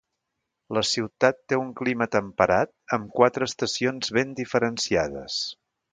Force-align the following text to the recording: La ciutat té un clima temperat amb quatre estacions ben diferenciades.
La 0.77 0.81
ciutat 0.91 1.37
té 1.51 1.59
un 1.65 1.69
clima 1.81 2.07
temperat 2.15 2.73
amb 2.97 3.13
quatre 3.19 3.49
estacions 3.53 4.11
ben 4.19 4.33
diferenciades. 4.41 5.37